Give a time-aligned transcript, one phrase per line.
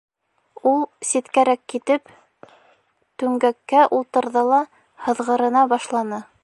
[0.69, 0.79] Ул,
[1.09, 2.13] ситкәрәк китеп,
[3.23, 4.63] түңгәккә ултырҙы ла
[5.09, 6.25] һыҙғырына башланы.